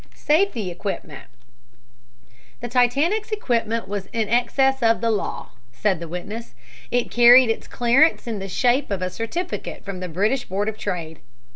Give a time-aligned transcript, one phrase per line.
[0.15, 1.27] SAFETY EQUIPMENT
[2.59, 6.55] "The Titanic's equipment was in excess of the law," said the witness.
[6.89, 10.75] "It carried its clearance in the shape of a certificate from the British Board of
[10.79, 11.19] Trade.